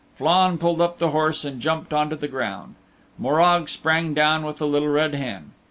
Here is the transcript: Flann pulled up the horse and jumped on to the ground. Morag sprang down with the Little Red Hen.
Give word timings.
Flann 0.15 0.57
pulled 0.57 0.81
up 0.81 0.97
the 0.97 1.11
horse 1.11 1.45
and 1.45 1.61
jumped 1.61 1.93
on 1.93 2.09
to 2.09 2.15
the 2.15 2.27
ground. 2.27 2.73
Morag 3.19 3.69
sprang 3.69 4.15
down 4.15 4.41
with 4.43 4.57
the 4.57 4.65
Little 4.65 4.89
Red 4.89 5.13
Hen. 5.13 5.51